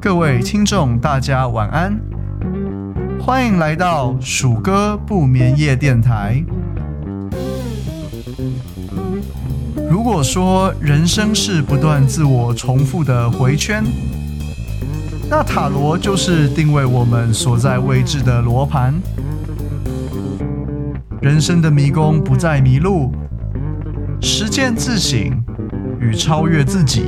[0.00, 1.98] 各位听众，大家晚安，
[3.18, 6.44] 欢迎来到鼠哥不眠夜电台。
[9.90, 13.82] 如果说人生是不断自我重复的回圈，
[15.30, 18.94] 那塔罗就是定位我们所在位置的罗盘。
[21.20, 23.12] 人生的迷宫不再迷路，
[24.60, 25.42] 实践自省
[26.02, 27.06] 与超越自己。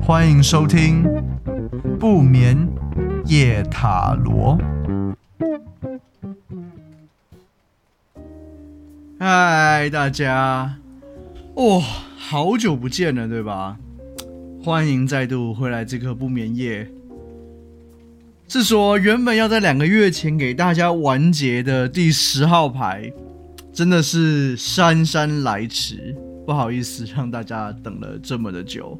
[0.00, 1.04] 欢迎收听
[2.00, 2.66] 不眠
[3.26, 4.58] 夜塔罗。
[9.18, 10.76] 嗨，大家，
[11.56, 11.82] 哇、哦，
[12.16, 13.76] 好久不见了，对吧？
[14.64, 16.90] 欢迎再度回来这个不眠夜。
[18.48, 23.12] 是说原本要在两个月前给大家完结的第十号牌，
[23.74, 28.98] 真的是姗姗来迟，不好意思让大家等了这么的久。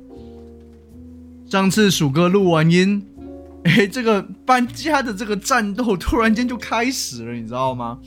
[1.48, 3.06] 上次鼠哥录完音，
[3.64, 7.98] 哎，这个搬家的这个战斗突然间就开始了，你知道吗？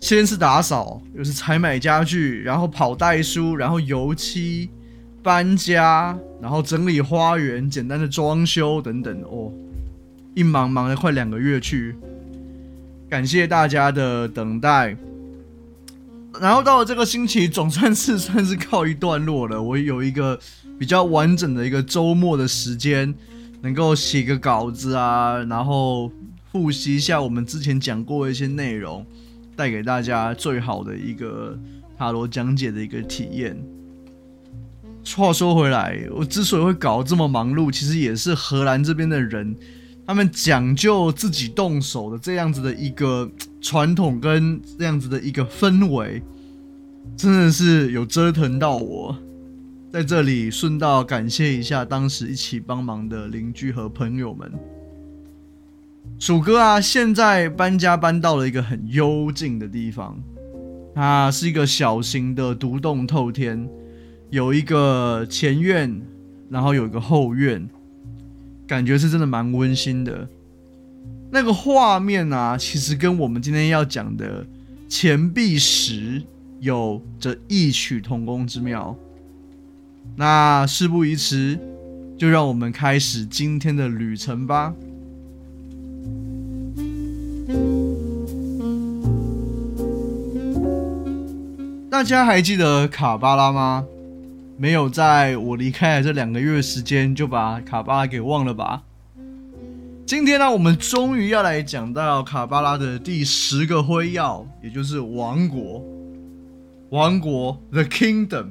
[0.00, 4.70] 先是打扫，又是采买家具，然后跑代书，然后油漆。
[5.22, 9.52] 搬家，然后整理花园，简单的装修等等哦，
[10.34, 11.94] 一忙忙了快两个月去，
[13.06, 14.96] 感谢大家的等待。
[16.38, 19.60] 然后到了这个星期，总算是 算是告一段落了。
[19.60, 20.38] 我有一个
[20.78, 23.12] 比较完整的一个周末的时间，
[23.62, 26.12] 能够写个稿子啊，然后
[26.52, 29.04] 复习一下我们之前讲过的一些内容，
[29.56, 31.58] 带给大家最好的一个
[31.98, 33.60] 塔罗讲解的一个体验。
[35.16, 39.56] 话说回来，我之所以会搞这么忙碌，其实也是荷兰这边的人，
[40.10, 43.30] 他们讲究自己动手的这样子的一个
[43.60, 46.20] 传统跟这样子的一个氛围，
[47.16, 49.16] 真的是有折腾到我。
[49.92, 54.50] 在这里顺道感谢一下当时一起帮忙的邻居和朋友们。
[56.18, 60.20] 鼠哥啊，现在搬家搬到了一个很幽静的地方，
[60.92, 63.64] 它是一个小型的独栋透天。
[64.30, 66.02] 有一个前院，
[66.48, 67.70] 然后有一个后院，
[68.70, 70.28] 感觉是真的蛮温馨的。
[71.32, 74.46] 那个画面啊，其实跟我们今天要讲的
[74.88, 76.22] 钱币石
[76.60, 78.96] 有着异曲同工之妙。
[80.14, 81.58] 那事不宜迟，
[82.16, 84.72] 就让我们开始今天的旅程吧。
[91.90, 93.84] 大家还记得卡巴拉吗？
[94.60, 98.82] 没有在我离开的这两个月时间就把卡巴拉给忘了吧？
[100.04, 105.82] 今天呢，我们终于要来讲到卡巴拉的第十个辉耀，也就是王国。
[106.90, 108.48] 王国，The Kingdom。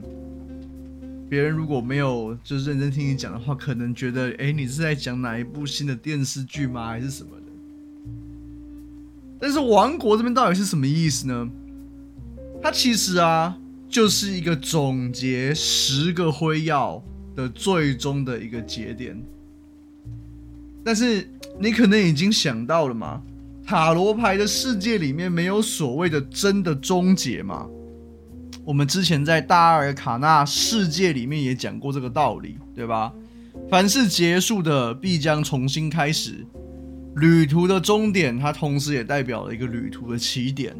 [1.29, 6.87] 别人如果没有就是认真听你讲的话，可能觉得，哎，你是在讲哪一部新的电视剧吗？
[6.87, 7.45] 还是什么的？
[9.39, 11.47] 但是王国这边到底是什么意思呢？
[12.63, 13.58] 它其实啊。
[13.89, 17.03] 就是一个总结十个辉耀
[17.35, 19.19] 的最终的一个节点，
[20.83, 21.27] 但是
[21.59, 23.21] 你可能已经想到了嘛？
[23.65, 27.67] 塔罗牌的世界里面没有所谓的真的终结嘛？
[28.63, 33.11] 我们之前在大阿尔卡纳世界里面也讲过这个道理，对吧？
[33.69, 36.45] 凡是结束的必将重新开始，
[37.15, 40.75] 旅途的终点，它同时也代表了一个旅途的起点。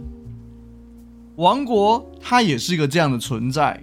[1.39, 3.81] 王国，它也是一个这样的存在，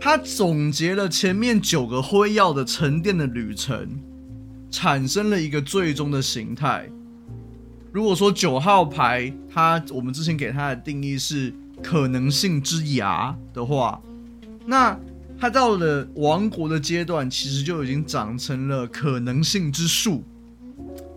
[0.00, 3.88] 它总结了前面九个辉曜的沉淀的旅程，
[4.68, 6.90] 产生了一个最终的形态。
[7.92, 14.02] 如果说九号牌，它我们之前给它的定义是可能性之芽的话，
[14.66, 14.98] 那
[15.38, 20.24] 它到了王国的阶段，其实就已经长成了可能性之树，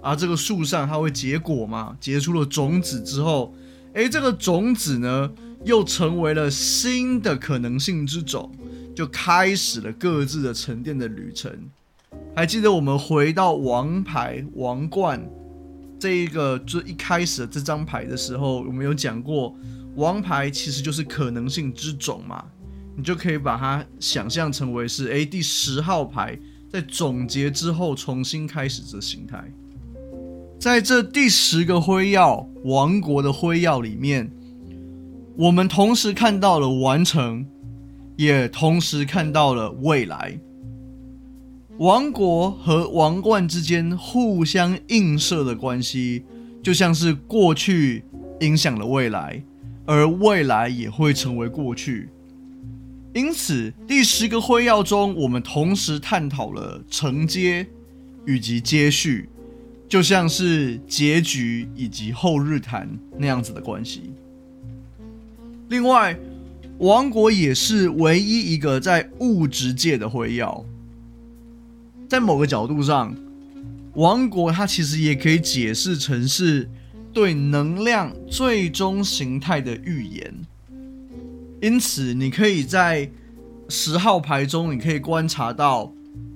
[0.03, 3.51] 而这个树上它会结果嘛，结出了种子之后。
[3.95, 5.31] 诶，这个种子呢，
[5.63, 8.51] 又成为了新的可能性之种，
[8.93, 11.49] 就开始了各自的沉淀的旅程。
[12.35, 15.25] 还记得我们回到王牌王冠
[15.97, 19.55] 这一个最一开始的这张牌的时候，我们有讲过，
[19.95, 22.43] 王牌其实就是可能性之种嘛，
[22.97, 26.37] 你就可以把它想象成为是诶第十号牌
[26.69, 29.49] 在总结之后重新开始的形态。
[30.65, 34.31] 在这第十个辉曜王国的辉曜里面，
[35.37, 37.45] 我们同时看到了完成，
[38.15, 40.39] 也同时看到了未来。
[41.77, 46.25] 王国和王冠之间互相映射的关系，
[46.63, 48.03] 就像是过去
[48.39, 49.43] 影响了未来，
[49.85, 52.09] 而未来也会成为过去。
[53.13, 57.67] 因此，第十个辉耀中，我们同时探讨了承接
[58.25, 59.29] 以及接续，
[59.87, 64.11] 就像是结局以及后日谈那样子的关系。
[65.69, 66.17] 另外，
[66.79, 70.63] 王国也是唯一一个在物质界的辉耀，
[72.09, 73.15] 在某个角度上，
[73.93, 76.69] 王国它其实也可以解释成是
[77.13, 80.33] 对能量最终形态的预言。
[81.61, 83.09] 因此，你可以在
[83.69, 85.91] 十号牌中，你可以观察到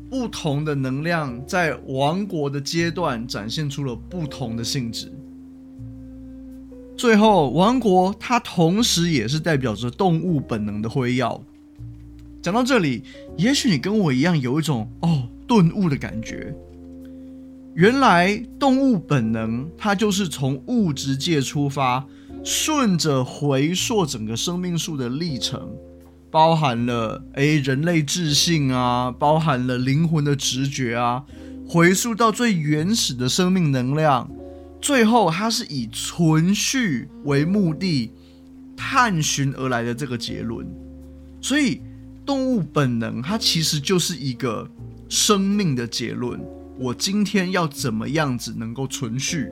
[0.09, 5.11] 不同的能量在王国的阶段展现出了不同的性质。
[6.97, 11.41] 最后，王国它同时也是代表着动物本能的辉耀。
[12.41, 13.03] 讲到这里，
[13.37, 16.53] 也许你跟我一样有一种哦顿悟的感觉。
[17.75, 22.05] 原来动物本能它就是从物质界出发。
[22.41, 25.69] 顺着回溯整个生命树的历程，
[26.31, 31.23] 包含了诶人类智性啊，包含了灵魂的直觉啊，
[31.67, 34.29] 回溯到最原始的生命能量，
[34.81, 38.11] 最后它是以存续为目的
[38.77, 40.67] 探寻而来的这个结论。
[41.41, 41.81] 所以
[42.25, 44.69] 动物本能它其实就是一个
[45.07, 46.39] 生命的结论。
[46.77, 49.51] 我今天要怎么样子能够存续？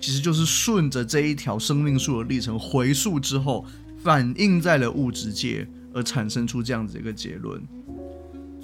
[0.00, 3.64] 其实就是顺着这一条生命树的历程回溯之后，
[4.00, 5.66] 反映在了物质界，
[5.98, 7.60] 而产生出这样子一个结论。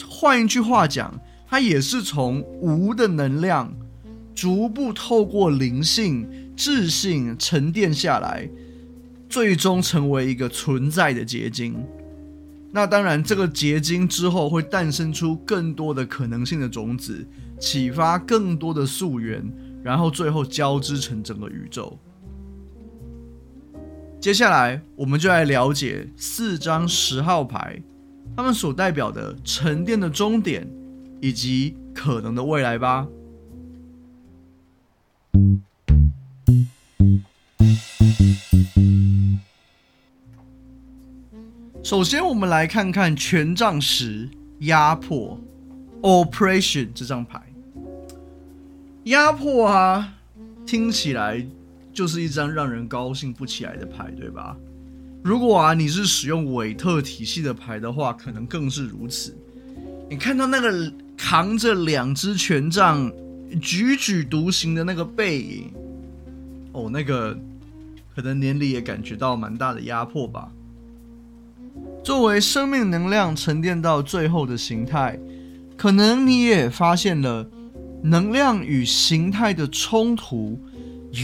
[0.08, 1.12] 换一句话讲，
[1.48, 3.74] 它也是从无的能量，
[4.34, 8.48] 逐步透过灵性、智性沉淀下来，
[9.28, 11.74] 最终成为一个存在的结晶。
[12.70, 17.26] 那当然，这个结晶之后会诞生出更多的可能性的种子，
[17.58, 19.44] 启发更多的溯源。
[19.84, 21.98] 然后最后交织成整个宇宙。
[24.24, 27.82] 接下来，我们就来了解四张十号牌，
[28.34, 30.66] 他们所代表的沉淀的终点
[31.20, 33.06] 以及可能的未来吧。
[41.82, 44.30] 首先，我们来看看权杖十
[44.60, 45.38] 压迫
[46.00, 47.42] （Oppression） 这张牌。
[49.02, 50.14] 压迫啊，
[50.64, 51.46] 听起来
[51.94, 54.56] 就是一张让人高兴不起来的牌，对吧？
[55.22, 59.34] 如果啊你是使用韦特体系的牌的话，可能更是如此。
[60.10, 63.10] 你看到那个扛着两只权杖、
[63.52, 65.72] 踽踽独行的那个背影，
[66.72, 67.38] 哦，那个
[68.14, 70.52] 可能年里也感觉到蛮大的压迫吧。
[72.02, 75.18] 作为生命能量沉淀到最后的形态，
[75.76, 77.48] 可能你也发现了。
[78.06, 80.60] 能量与形态的冲突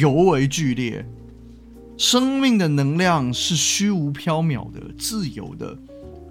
[0.01, 1.05] 尤为剧烈。
[1.97, 5.77] 生命的能量是虚无缥缈的、自由的，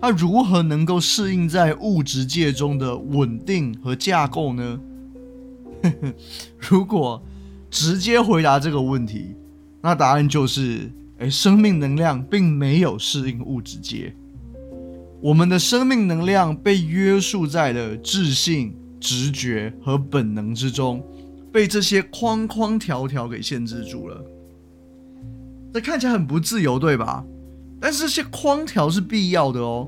[0.02, 4.80] 它如何能够适应在物质界中的稳定和架构呢？
[6.58, 7.22] 如果
[7.70, 9.36] 直接回答这个问题，
[9.82, 14.16] 那答案就是：诶，生命能量并没有适应物质界。
[15.22, 18.76] 我们的生命能量被约束在了自信。
[19.02, 21.02] 直觉和本能之中，
[21.52, 24.24] 被这些框框条条给限制住了。
[25.74, 27.24] 这看起来很不自由，对吧？
[27.80, 29.88] 但是这些框条是必要的哦。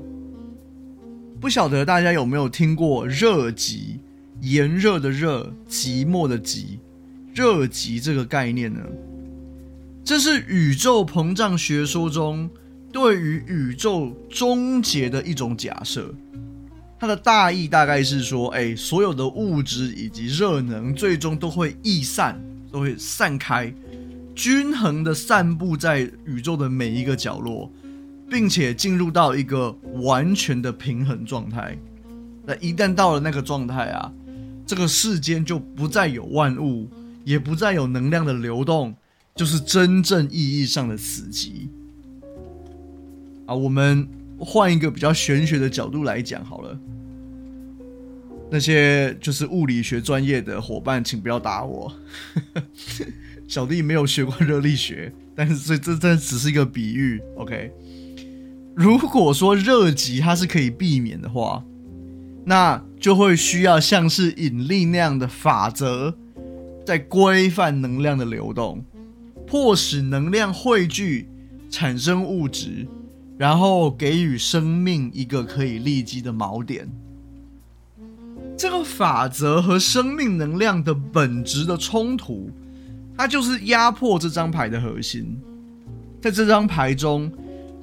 [1.40, 3.98] 不晓得大家有没有听过“热极”，
[4.40, 6.78] 炎热的热，寂寞的寂，
[7.34, 8.80] 热极这个概念呢？
[10.04, 12.48] 这是宇宙膨胀学说中
[12.92, 16.14] 对于宇宙终结的一种假设。
[17.02, 22.40] 它的大意大概是说，哎，所有的物质以及热能最终都会逸散，
[22.70, 23.74] 都会散开，
[24.36, 27.68] 均衡的散布在宇宙的每一个角落，
[28.30, 31.76] 并且进入到一个完全的平衡状态。
[32.46, 34.12] 那一旦到了那个状态啊，
[34.64, 36.88] 这个世间就不再有万物，
[37.24, 38.94] 也不再有能量的流动，
[39.34, 41.66] 就是真正意义上的死寂。
[43.46, 44.08] 啊，我们
[44.44, 46.78] 换一个比较玄学的角度来讲好了。
[48.50, 51.90] 那些就是物理学专业的伙伴，请不要打我。
[53.48, 57.20] 小弟没有学过热力学，但是这这这只是一个比喻。
[57.36, 57.70] OK，
[58.74, 61.64] 如果说热极它是可以避免的话，
[62.44, 66.14] 那就会需要像是引力那样的法则，
[66.84, 68.84] 在规范能量的流动，
[69.46, 71.28] 迫使能量汇聚，
[71.70, 72.86] 产生物质，
[73.42, 76.88] 然后给予生命一个可以立基的锚点。
[78.56, 82.48] 这个法则和生命能量的本质的冲突，
[83.18, 85.36] 它就是压迫这张牌的核心。
[86.20, 87.32] 在这张牌中，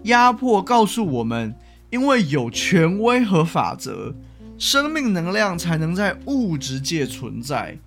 [0.04, 1.54] 压迫告诉我们，
[1.90, 4.16] 因为有权威和法则，
[4.58, 7.78] 生命能量才能在物质界存在。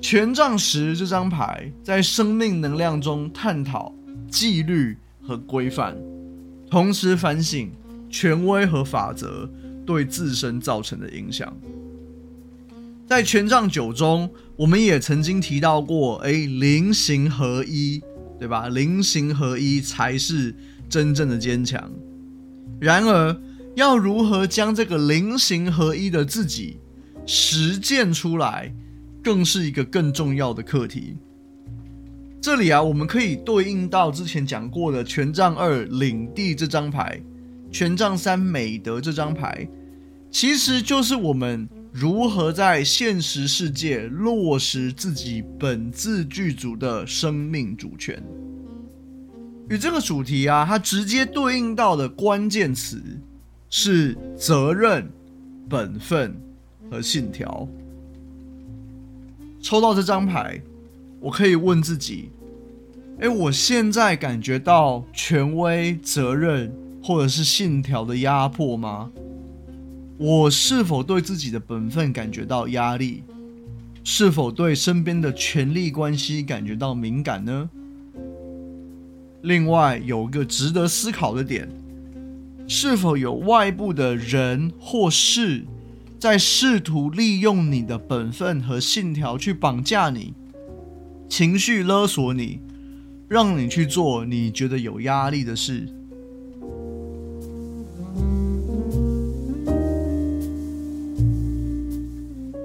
[0.00, 3.92] 权杖十这张牌在生命能量中探讨
[4.30, 5.96] 纪律和规范，
[6.70, 7.70] 同时反省
[8.08, 9.50] 权威和法则
[9.84, 11.54] 对自身造成的影响。
[13.06, 18.00] 在权杖九中，我们也曾经提到过，哎，灵形合一，
[18.38, 18.68] 对吧？
[18.68, 20.54] 灵形合一才是
[20.88, 21.90] 真正的坚强。
[22.80, 23.36] 然而，
[23.74, 26.78] 要如何将这个灵形合一的自己
[27.26, 28.72] 实践出来，
[29.24, 31.16] 更是一个更重要的课题。
[32.40, 37.20] 这里啊，我们可以对应到之前讲过的权杖二领地这张牌，
[37.70, 39.68] 权杖三美德这张牌，
[40.30, 48.22] 其实就是我们如何在现实世界落实自己本自具足的生命主权。
[49.68, 53.02] 与这个主题啊，它直接对应到的关键词
[53.68, 55.10] 是责任、
[55.68, 56.34] 本分
[56.90, 57.68] 和信条。
[59.60, 60.58] 抽到这张牌，
[61.20, 62.30] 我可以问自己：
[63.18, 69.10] 诶，我现在感觉到权威、责任或者是信条的压迫吗？
[70.16, 73.22] 我是否对自己的本分感觉到压力？
[74.02, 77.68] 是否对身边的权力关系感觉到敏感呢？
[79.42, 81.68] 另外，有一个值得思考的点：
[82.66, 85.64] 是否有外部的人或事？
[86.18, 90.34] 在试图利用你的本分和信条去绑架你、
[91.30, 92.58] 情绪勒索你，
[93.28, 95.86] 让你去做你觉得有压力的事。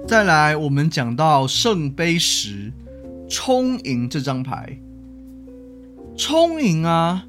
[0.08, 2.72] 再来，我们讲到圣杯十，
[3.28, 4.76] 充盈这张牌。
[6.16, 7.24] 充盈啊，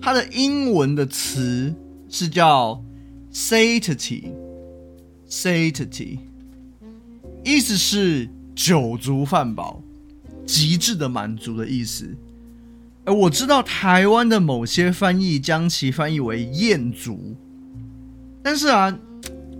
[0.00, 1.74] 它的英文的词
[2.08, 2.80] 是叫
[3.32, 4.26] satiety。
[5.28, 6.20] Satiety，
[7.44, 9.82] 意思是酒足饭饱、
[10.46, 12.08] 极致的满足的意思。
[13.04, 17.36] 而我知道台湾的某些翻译将其翻译为艳足，
[18.42, 18.96] 但是啊，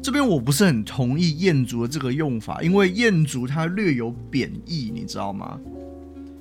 [0.03, 5.59] 这边我不是很同意艳足的这个用法，因为艳足它略有贬义，你知道吗？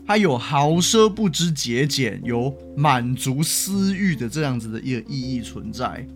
[0.06, 6.08] 它有豪奢不知节俭、有满足私欲的这样子的一个意义存在。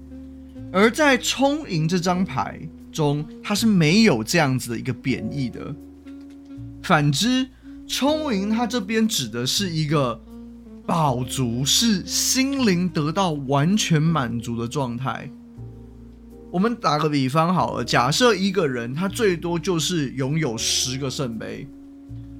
[0.71, 2.59] 而在充盈这张牌。
[2.91, 5.73] 中，它是没有这样子的一个贬义的。
[6.81, 7.47] 反之，
[7.89, 10.21] 充盈它这边指的是一个
[10.85, 15.29] 饱足，是心灵得到完全满足的状态。
[16.51, 21.67] 我们打个比方好了，假设一个人他最多就是拥有十个圣杯，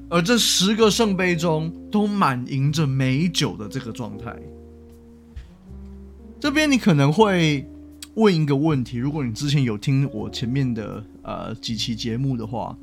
[0.07, 4.33] 而这十个圣杯中都满盈着美酒的这个状态。
[6.39, 7.67] 这边你可能会。
[8.15, 12.75] 问一个问题：如果你之前有听我前面的呃几期节目的话，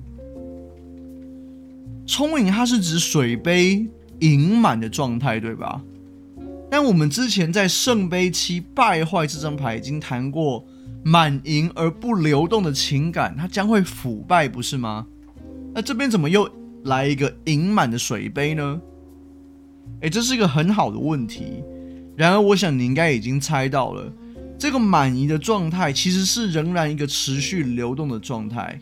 [2.07, 3.87] 充盈它是指水杯
[4.21, 5.83] 盈满的状态，对吧？
[6.71, 10.65] 但我们之前在圣杯七败坏这张牌已经谈过，
[11.05, 15.07] 满盈而不流动的情感，它将会腐败，不是吗？
[15.75, 16.49] 那这边怎么又
[16.85, 18.81] 来一个盈满的水杯呢？
[20.01, 21.63] 诶，这是一个很好的问题。
[22.17, 24.13] 然而，我想你应该已经猜到了。
[24.59, 28.81] 这个满盈的状态其实是仍然一个持续流动的状态。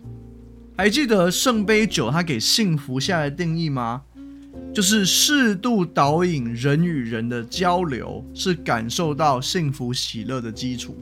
[0.77, 4.03] 还记得圣杯九它给幸福下的定义吗？
[4.73, 10.97] 就是适度导引人与人的交流，是感受到幸福喜乐的基础。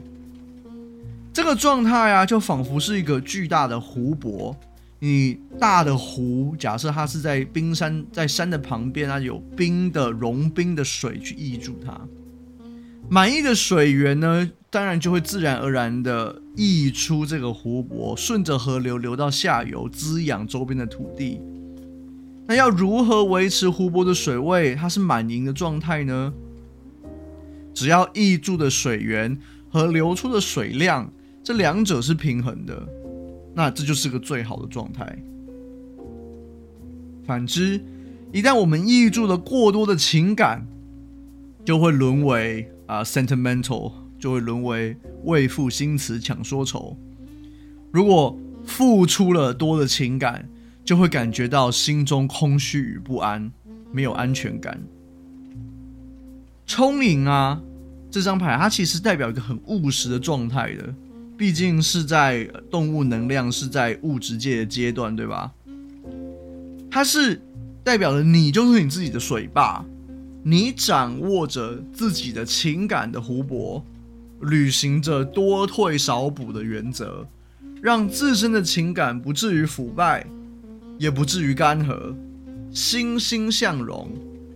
[1.33, 4.55] 这个状态啊，就仿佛是一个巨大的湖泊。
[4.99, 11.99] 你大的湖，假设它是在冰山，在山的旁边啊，有冰的融冰的水去溢注它。
[13.09, 21.39] 满溢的水源呢，当然就会自然而然的溢出这个湖泊，顺着河流流到下游，滋养周边的土地。
[22.47, 26.33] 那要如何维持湖泊的水位，它是满盈的状态呢？
[27.73, 29.37] 只要溢注的水源
[29.69, 31.11] 和流出的水量，
[31.43, 32.87] 这两者是平衡的，
[33.53, 35.23] 那这就是个最好的状态。
[37.25, 37.79] 反之，
[38.31, 40.67] 一旦我们溢注了过多的情感，
[41.63, 42.69] 就会沦为。
[42.93, 46.95] 啊、，sentimental 就会沦为为赋新词强说愁。
[47.91, 50.47] 如果付出了多的情感，
[50.85, 53.51] 就会感觉到心中空虚与不安，
[53.91, 54.79] 没有安全感。
[56.67, 57.59] 充盈啊，
[58.11, 60.93] 这张牌它其实代表一个很务实的状态的，
[61.35, 65.51] 毕竟是在动物能量是在物质界的阶段，对吧？
[66.91, 67.41] 它是
[67.83, 69.83] 代表了你就是你自己的水坝。
[70.43, 73.83] 你掌握着自己的情感的湖泊，
[74.41, 77.25] 履行着多退少补的原则，
[77.81, 80.27] 让自身的情感不至于腐败，
[80.97, 82.13] 也不至于干涸，
[82.71, 84.11] 欣欣向荣，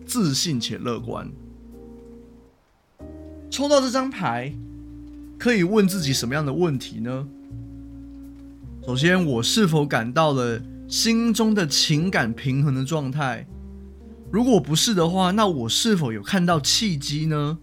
[0.06, 1.32] 自信且乐观。
[3.50, 4.54] 抽到这张牌，
[5.38, 7.28] 可以问自己什么样的问题呢？
[8.86, 13.48] 首先，我是否感到了心中的情感平衡的状态？
[14.30, 17.58] 如果不是的话，那我是否有看到契机呢？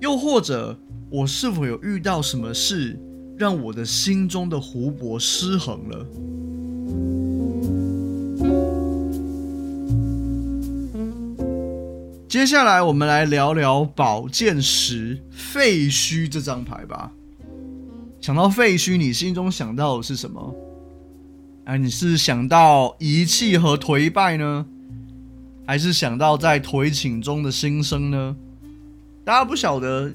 [0.00, 0.78] 又或者，
[1.10, 2.98] 我是否有遇到什么事，
[3.36, 6.06] 让我的心中的湖泊失衡了？
[12.28, 17.10] 接下来，我们来聊聊宝剑十废墟这张牌吧。
[18.20, 20.54] 想到废墟，你心中想到的是什么？
[21.64, 24.66] 哎，你是想到遗弃和颓败呢，
[25.66, 28.36] 还是想到在颓寝中的新生呢？
[29.24, 30.12] 大家不晓得，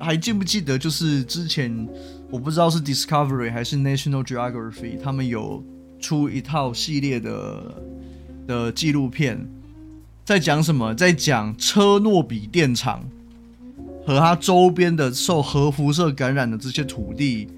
[0.00, 0.78] 还记不记得？
[0.78, 1.86] 就是之前
[2.30, 5.62] 我不知道是 Discovery 还是 National Geography，他们有
[6.00, 7.82] 出一套系列的
[8.46, 9.46] 的纪录片，
[10.24, 10.94] 在讲什么？
[10.94, 13.04] 在讲车诺比电厂。
[14.06, 17.48] 和它周边的受核辐射感染的这些土地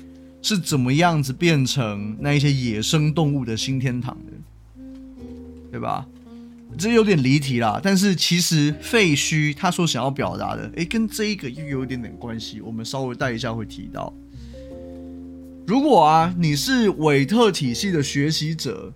[0.40, 4.82] 是怎么样子变成那一些野生动物的新天堂的，
[5.72, 6.06] 对吧？
[6.78, 7.80] 这有点离题啦。
[7.82, 12.60] 但是其实废墟他所想要表达的，诶，跟这一个又有一点点关系。
[12.60, 14.12] 我们稍微带一下会提到。
[15.66, 18.92] 如果啊，你是韦特体系的学习者，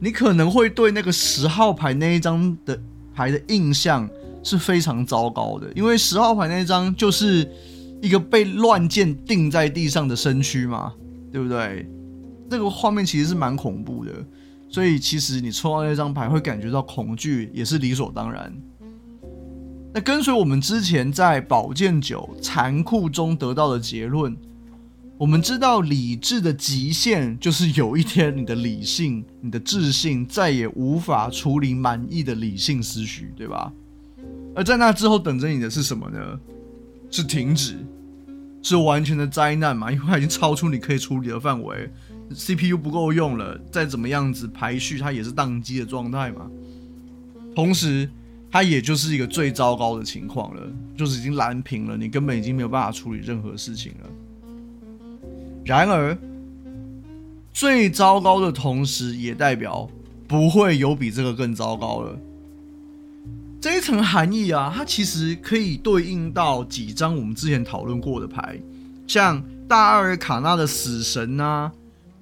[0.00, 2.80] 你可能会对那个十号牌那一张的
[3.14, 4.08] 牌的印象。
[4.40, 7.46] 是非常糟糕的，因为十号牌那张就是
[8.00, 10.94] 一个被乱箭钉在地上的身躯嘛，
[11.32, 11.86] 对不对？
[12.48, 14.12] 这个画面其实是蛮恐怖的，
[14.68, 18.52] 所以其实你抽到那张牌会感觉到恐惧，也是理所当然。
[19.94, 24.36] 那跟随我们之前在宝剑九残酷中得到的结论，
[25.16, 33.72] 我们知道理智的极限就是有一天你的理性、你的智性再也无法处理满意的理性思绪，对吧？
[34.54, 36.18] 而在那之后，等着你的是什么呢？
[37.10, 37.78] 是停止，
[38.62, 39.90] 是完全的灾难嘛？
[39.92, 41.90] 因为它已经超出你可以处理的范围
[42.34, 46.50] ，CPU 不够用了，再怎么样子排序，它也是宕机的状态嘛。
[47.54, 48.08] 同时，
[48.50, 50.62] 它也就是一个最糟糕的情况了，
[50.96, 54.08] 就是已经蓝屏了，你根本已经没有办法处理任何事情了。
[55.64, 56.16] 然而，
[57.52, 59.88] 最糟糕的同时，也代表
[60.26, 62.18] 不会有比这个更糟糕了。
[63.60, 68.60] 这一层含义啊，它其实可以对应到几张我们之前讨论过的牌，
[69.06, 71.72] 像大阿尔卡纳的死神啊、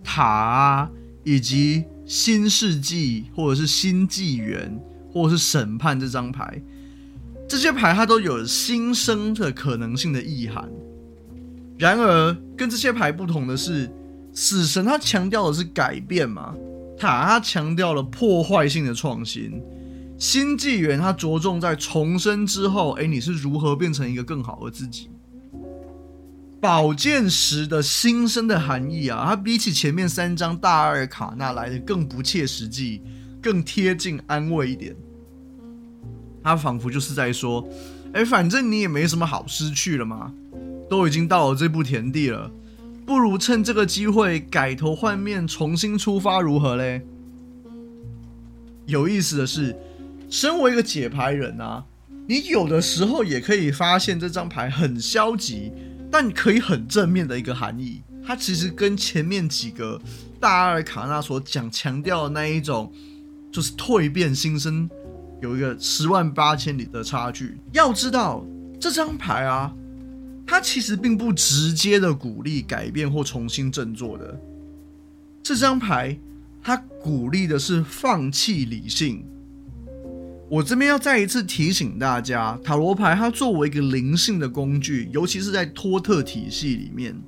[0.03, 0.90] 塔啊，
[1.25, 4.81] 以及新世纪或者是新纪元
[5.12, 6.59] 或者是审判这张牌，
[7.46, 10.66] 这些牌它都有新生的可能性的意涵。
[11.77, 13.90] 然而，跟这些牌不同的是，
[14.33, 16.55] 死神它强调的是改变嘛，
[16.99, 19.61] 塔它强调了破坏性的创新。
[20.18, 25.11] 新纪元，它着重在重生之后，哎，你是如何变成一个更好的自己？
[26.59, 33.02] 宝剑十的新生的含义啊，它比起前面三张大阿尔卡纳来的更不切实际，
[33.42, 34.96] 更贴近安慰一点。
[36.42, 37.68] 它仿佛就是在说，
[38.14, 40.33] 哎，反正你也没什么好失去了嘛，
[40.88, 42.50] 都已经到了这步田地了，
[43.05, 47.02] 不如趁这个机会改头换面，重新出发，如何嘞？
[48.87, 49.76] 有意思的是。
[50.29, 51.85] 身为一个解牌人啊，
[52.27, 55.71] 你有的时候也可以发现这张牌很消极，
[56.11, 58.03] 但可以很正面的一个含义。
[58.27, 60.01] 它其实跟前面几个
[60.41, 62.93] 大阿尔卡纳所讲强调的那一种，
[63.53, 64.91] 就是蜕变新生，
[65.41, 67.57] 有一个十万八千里的差距。
[67.73, 68.45] 要知道
[68.81, 69.73] 这张牌啊，
[70.45, 74.41] 它其实并不直接的鼓励改变或重新振作的。
[75.41, 76.19] 这张牌
[76.61, 79.25] 它鼓励的是放弃理性。
[80.49, 87.21] 我这边要再一次提醒大家，塔罗牌它作为一个灵性的工具，尤其是在托特体系里面，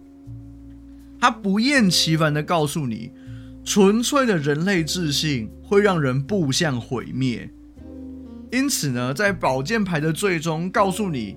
[1.21, 3.11] 它不厌其烦地告诉你，
[3.65, 7.51] 纯粹的人类自信会让人步向毁灭。
[8.53, 11.37] 因此呢，在宝剑牌的最终告诉你，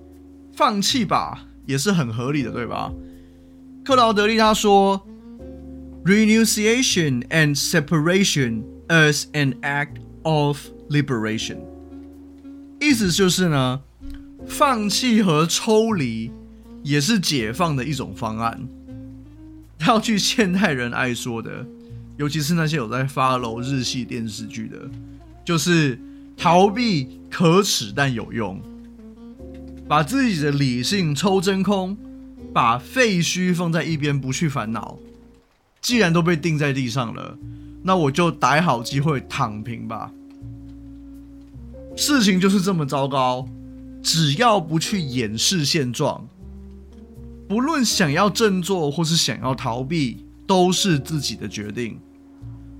[0.54, 2.94] 放弃吧，也是很合理的，对吧？
[3.84, 5.02] 克劳德利他说
[6.06, 11.58] ，renunciation and separation as an act of liberation。
[12.82, 13.80] 意思就是呢，
[14.48, 16.32] 放弃和抽离
[16.82, 18.60] 也是解放的一种方案。
[19.78, 21.64] 套句现代人爱说的，
[22.18, 24.90] 尤其是那些有在 follow 日系电视剧的，
[25.46, 26.00] 就是
[26.36, 28.60] 逃避可耻但有用。
[29.88, 31.96] 把自己的理性抽真空，
[32.52, 34.98] 把废墟放在一边，不去烦恼。
[35.82, 37.38] 既然都被钉在地上了，
[37.84, 40.12] 那我就逮好机会躺平吧。
[42.02, 43.48] 事情就是这么糟糕，
[44.02, 46.28] 只要不去掩饰现状，
[47.48, 52.00] 不论想要振作或是想要逃避，都是自己的决定。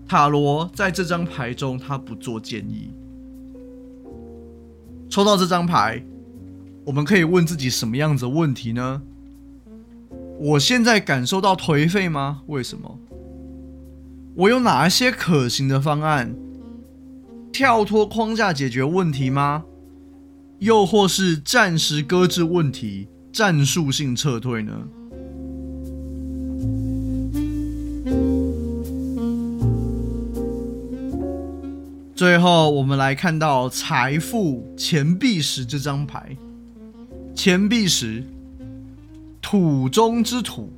[0.08, 2.90] 塔罗在这张牌中，他不做建议。
[5.08, 6.04] 抽到这张牌，
[6.84, 9.04] 我们可以问自己什么样子的问题呢？
[10.40, 12.42] 我现在感受到颓废吗？
[12.48, 12.98] 为什么？
[14.34, 16.36] 我有哪些可行的方案？
[17.52, 19.64] 跳脱框架解决问题吗？
[20.60, 24.72] 又或是暂时搁置问题，战术性撤退呢？
[32.16, 36.38] 最后，我们来看到财富钱币石这张牌，
[37.36, 38.24] 钱币石。
[39.42, 40.72] 土中之土，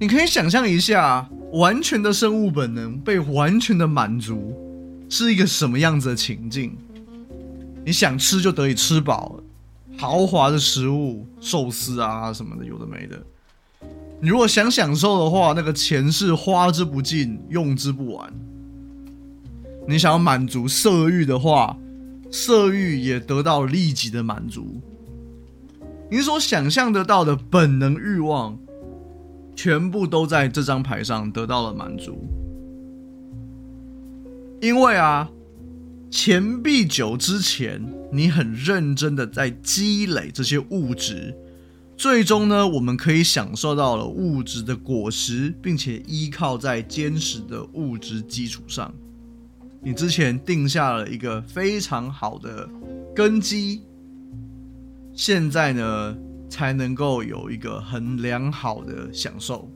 [0.00, 4.52] 你可以想象一下，完全的生物本能被完全的满足，
[5.10, 6.74] 是一个什么样子的情境？
[7.84, 9.40] 你想吃就得以吃饱，
[9.98, 13.20] 豪华的食物，寿司啊什么的，有的没的。
[14.22, 18.32] 你如果想享受的话，那个钱是花之不尽，用之不完。
[19.88, 21.76] 你想要满足色欲的话，
[22.30, 24.80] 色欲也得到立即的满足。
[26.08, 28.56] 你所想象得到的本能欲望，
[29.56, 32.28] 全部都在这张牌上得到了满足。
[34.60, 35.30] 因为啊，
[36.10, 41.34] 钱币九之前，你很认真的在积累这些物质，
[41.96, 48.94] 最终呢，我们可以享受到了物质的果实，并且依靠在坚实的物质基础上，
[49.82, 52.68] 你之前定下了一个非常好的
[53.14, 53.80] 根基。
[55.14, 56.16] 现在呢，
[56.50, 59.70] 才能够有一个很良好的享受，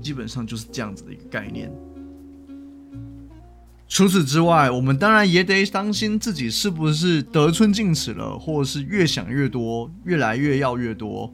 [0.00, 1.72] 基本上就是这样子的一个概念。
[3.92, 11.30] 除此之外，我们当然也得当心自己是不是得寸进尺了，或者是越想越多，越来越要越多，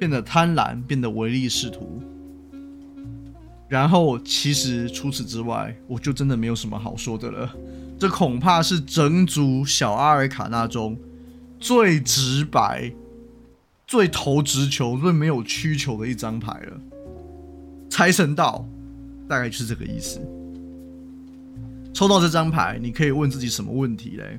[0.00, 2.02] 变得贪婪，变得唯利是图。
[3.68, 7.54] 然后，其实除此之外，我就真的没有什么好说的了。
[8.00, 10.98] 这恐怕是整组小阿尔卡纳中。
[11.60, 12.92] 最直白、
[13.86, 16.80] 最投直球、最没有曲球的一张牌了。
[17.88, 18.66] 财神到，
[19.28, 20.20] 大概就是这个意思。
[21.92, 24.38] 抽到这张牌，你可以问自己什么问题嘞？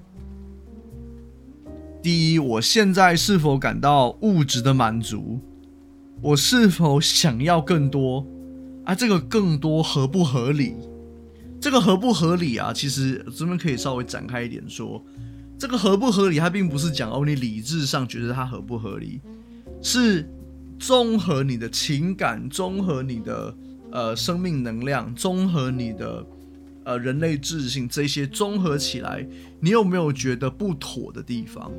[2.01, 5.39] 第一，我现在是否感到物质的满足？
[6.21, 8.25] 我是否想要更多？
[8.85, 10.75] 啊，这个更多合不合理？
[11.61, 12.73] 这个合不合理啊？
[12.73, 15.01] 其实这边可以稍微展开一点说。
[15.57, 19.21] 这个合不合理，它并不是讲哦，你理智上觉得它合不合理，
[19.81, 20.27] 是
[20.77, 23.55] 综合你的情感，综合你的
[23.91, 26.25] 呃生命能量，综合你的
[26.83, 29.25] 呃人类智性，这些综合起来，
[29.59, 31.71] 你有没有觉得不妥的地方？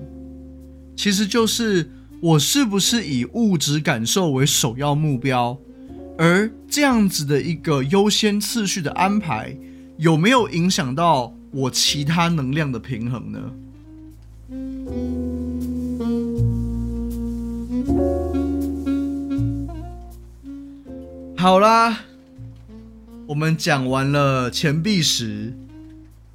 [0.97, 1.91] 其实就是
[2.21, 5.59] 我是不是以物质感受为首要目标，
[6.17, 9.57] 而这样子的一个优先次序的安排，
[9.99, 13.53] 有没有影响到我其他能量的平衡呢？
[21.37, 22.01] 好啦，
[23.27, 25.57] 我们讲完了钱币石，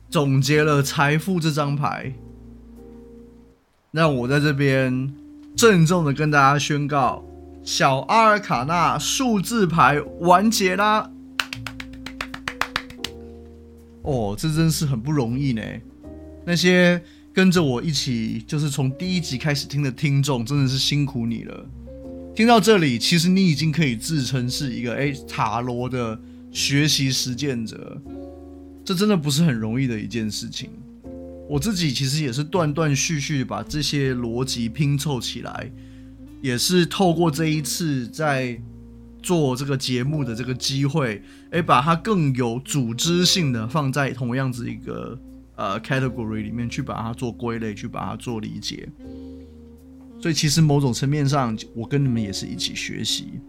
[0.10, 2.14] 总结了财富这张牌。
[3.92, 5.14] 那我在这边
[5.56, 7.24] 郑重的跟大家宣告：
[7.64, 11.12] 小阿尔卡纳数字牌完结啦！
[14.02, 15.62] 哦，这真是很不容易呢。
[16.46, 17.02] 那些。
[17.32, 21.66] 跟着我一起，就是从第一集开始听的听众，真的是辛苦你了。
[22.36, 26.20] 听到这里，其实你已经可以自称是一个哎塔罗的
[26.52, 28.02] 学习实践者，
[28.84, 30.70] 这真的不是很容易的一件事情。
[31.48, 35.72] 我自己其实也是断断续续把这些逻辑拼凑起来，
[36.42, 38.62] 也是透过这一次在
[39.22, 45.20] 做这个节目的这个机会，哎，把它更有组织性的放在同样子一个。
[45.62, 48.88] 呃，category 里面去把它做归类，去把它做理解。
[50.22, 53.42] 所以其实某种层面上，我跟你们也是一起学习。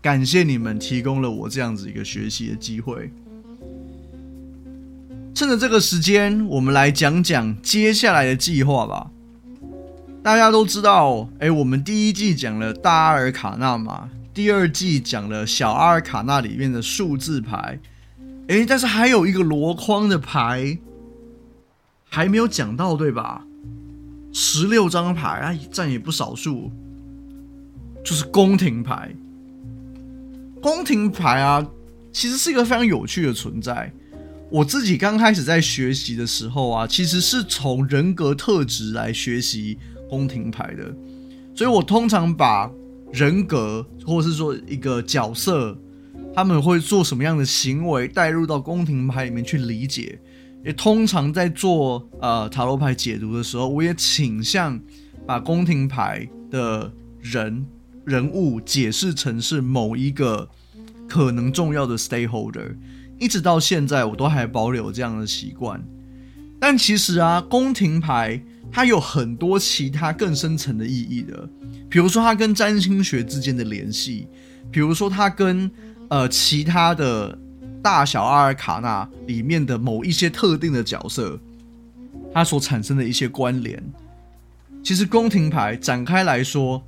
[0.00, 3.10] 感谢你们提供了我这样子一个学习的机会。
[5.34, 9.10] 趁着这个时间，我们来讲讲接下来的计划吧。
[10.22, 17.78] 大家都知道，哎，我们第一季讲了大阿尔卡纳嘛，第二季讲了小阿尔卡纳里面的数字牌，
[18.48, 20.78] 哎，但是还有一个箩筐的牌。
[22.08, 23.44] 还没有讲到对吧？
[24.32, 26.70] 十六张牌啊，占也不少数。
[28.02, 29.14] 就是宫廷牌。
[30.66, 31.64] 宫廷牌啊，
[32.12, 33.92] 其实是一个非常有趣的存在。
[34.50, 39.78] 我自己刚开始在学习的时候啊，其实是从人格特质来学习
[40.10, 40.92] 宫廷牌的，
[41.54, 42.68] 所以我通常把
[43.12, 45.78] 人格或是说一个角色，
[46.34, 50.20] 他们会做什么样的行为带入到宫廷牌里面去理解。
[50.64, 54.80] 也通常在做呃塔罗牌解读的时候，我也倾向
[55.24, 57.64] 把宫廷牌的人
[58.04, 60.48] 人物解释成是某一个
[61.08, 62.76] 可能重要的 stakeholder。
[63.18, 65.82] 一直到现在，我都还保留这样的习惯。
[66.60, 71.48] 但其实啊，宫廷牌它有很多其他更深层的意义的，
[71.88, 74.26] 比如说它跟占星学之间的联系，
[74.70, 75.70] 比如说它跟
[76.08, 77.38] 呃其他的
[77.82, 81.38] 大小阿尔卡纳里面的某一些特定的角色，
[82.34, 83.82] 它所产生的一些关联。
[84.82, 86.82] 其实宫廷牌展开来说，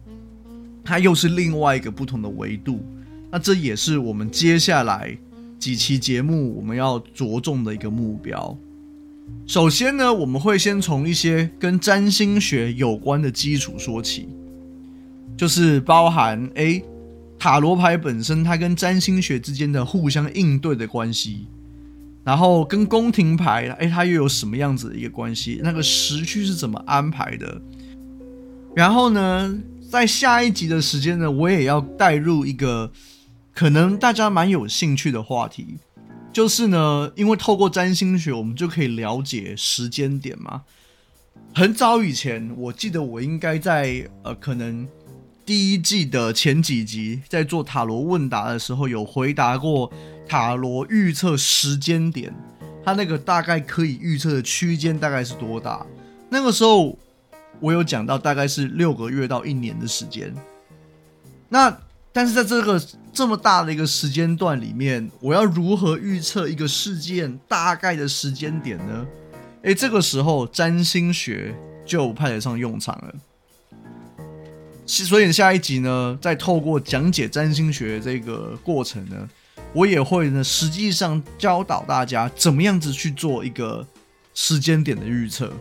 [0.84, 2.84] 它又是另外一个不同的维度。
[3.30, 5.16] 那这也是我们接下来。
[5.58, 8.56] 几期节目我们要着重的一个目标，
[9.44, 14.28] 首先呢，我们会先从一些跟占星学有关的基础说起，
[15.36, 16.80] 就是包含诶
[17.40, 21.48] 塔罗牌本身它跟占星学之间的互相应对的关系，
[22.22, 25.60] 然后跟宫廷牌诶它又有什么样子的一个关系？
[25.60, 27.60] 那个时区是怎么安排的？
[28.76, 29.60] 然后呢，
[29.90, 32.92] 在下一集的时间呢，我也要带入一个。
[33.58, 35.78] 可能大家蛮有兴趣的话题，
[36.32, 40.62] 就是呢，因为透过占星学，我们就可以了解时间点嘛。
[41.52, 44.86] 很早以前，我记得我应该在呃，可能
[45.44, 49.92] 第一季的前几集，在做塔罗问答的时候，有回答过
[50.28, 52.32] 塔罗预测时间点，
[52.84, 55.84] 它那个大概可以预测的区间大概是多大？
[56.30, 56.96] 那个时候
[57.58, 60.32] 我有讲到，大概是六个月到一年的时间。
[61.48, 61.76] 那
[62.12, 62.80] 但是在这个
[63.18, 69.04] 这么大的一个时间段里面，我要如何预测一个事件大概的时间点呢？
[69.62, 71.52] 诶，这个时候占星学
[71.84, 73.12] 就派得上用场了。
[74.86, 79.28] 所以下一集呢，再透过讲解占星学这个过程呢，
[79.72, 83.84] 我也会呢实际上教导大家怎么样子去做一个
[84.32, 85.52] 时间点的预测。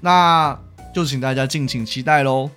[0.00, 0.56] 那
[0.94, 2.48] 就请大家敬请期待喽。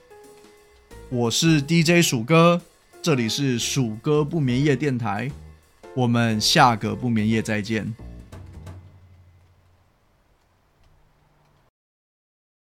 [1.09, 2.61] 我是 DJ 鼠哥，
[3.03, 5.29] 这里是鼠哥不眠夜电台，
[5.93, 7.93] 我们下个不眠夜再见。